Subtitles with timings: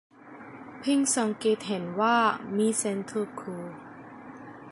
[0.79, 2.17] เพิ่งสังเกตเห็นว่า
[2.57, 3.63] มีเส้นทึบคู่